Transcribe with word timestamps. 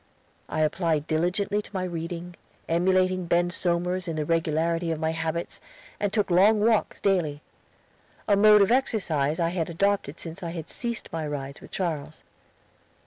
I 0.49 0.61
applied 0.61 1.05
diligently 1.05 1.61
to 1.61 1.69
my 1.75 1.83
reading, 1.83 2.35
emulating 2.67 3.27
Ben 3.27 3.51
Somers 3.51 4.07
in 4.07 4.15
the 4.15 4.25
regularity 4.25 4.89
of 4.89 4.99
my 4.99 5.11
habits, 5.11 5.61
and 5.99 6.11
took 6.11 6.31
long 6.31 6.59
walks 6.59 6.99
daily 6.99 7.43
a 8.27 8.35
mode 8.35 8.63
of 8.63 8.71
exercise 8.71 9.39
I 9.39 9.49
had 9.49 9.69
adopted 9.69 10.19
since 10.19 10.41
I 10.41 10.53
had 10.53 10.69
ceased 10.71 11.13
my 11.13 11.27
rides 11.27 11.61
with 11.61 11.69
Charles. 11.69 12.23